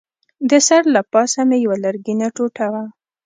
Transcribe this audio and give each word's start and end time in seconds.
د 0.49 0.51
سر 0.67 0.83
له 0.95 1.01
پاسه 1.11 1.41
مې 1.49 1.57
یوه 1.65 1.77
لرګینه 1.85 2.27
ټوټه 2.35 2.65
وه. 2.73 2.83